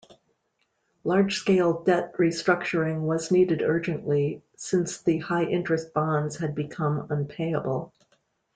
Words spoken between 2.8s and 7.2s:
was needed urgently, since the high-interest bonds had become